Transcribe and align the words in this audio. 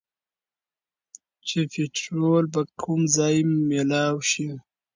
چې 1.47 1.59
پيټرول 1.71 2.43
به 2.53 2.61
کوم 2.81 3.01
ځايې 3.15 3.41
مېلاؤ 3.69 4.17
شي 4.31 4.47